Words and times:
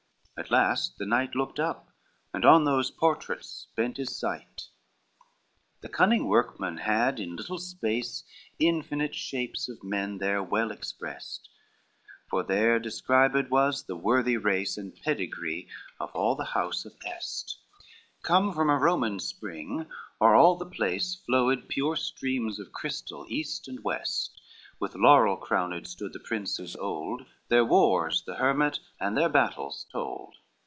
At 0.37 0.49
last 0.49 0.97
the 0.97 1.05
knight 1.05 1.35
Looked 1.35 1.59
up, 1.59 1.89
and 2.33 2.43
on 2.43 2.63
those 2.65 2.89
portraits 2.89 3.67
bent 3.75 3.97
his 3.97 4.17
sight. 4.19 4.69
LXVI 4.71 5.81
The 5.81 5.89
cunning 5.89 6.27
workman 6.27 6.77
had 6.77 7.19
in 7.19 7.35
little 7.35 7.59
space 7.59 8.23
Infinite 8.57 9.13
shapes 9.13 9.69
of 9.69 9.83
men 9.83 10.17
there 10.17 10.41
well 10.41 10.71
expressed, 10.71 11.47
For 12.27 12.41
there 12.41 12.79
described 12.79 13.51
was 13.51 13.83
the 13.83 13.95
worthy 13.95 14.35
race 14.35 14.77
And 14.77 14.95
pedigree 14.99 15.67
of 15.99 16.09
all 16.15 16.31
of 16.31 16.39
the 16.39 16.45
house 16.45 16.85
of 16.85 16.93
Est: 17.05 17.55
Come 18.23 18.51
from 18.51 18.71
a 18.71 18.79
Roman 18.79 19.19
spring 19.19 19.85
o'er 20.19 20.33
all 20.33 20.55
the 20.55 20.65
place 20.65 21.13
Flowed 21.23 21.69
pure 21.69 21.95
streams 21.95 22.57
of 22.57 22.71
crystals 22.71 23.29
east 23.29 23.67
and 23.67 23.83
west, 23.83 24.39
With 24.79 24.95
laurel 24.95 25.37
crowned 25.37 25.85
stood 25.85 26.11
the 26.13 26.19
princes 26.19 26.75
old, 26.75 27.27
Their 27.49 27.63
wars 27.63 28.23
the 28.25 28.33
hermit 28.37 28.79
and 28.99 29.15
their 29.15 29.29
battles 29.29 29.85
told. 29.91 30.37